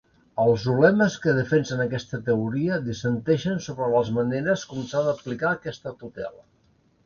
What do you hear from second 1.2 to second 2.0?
que defensen